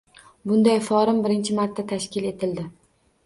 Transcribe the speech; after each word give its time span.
Bunday 0.51 0.79
forum 0.85 1.19
birinchi 1.27 1.57
marta 1.59 1.85
tashkil 1.91 2.25
etildi 2.33 2.65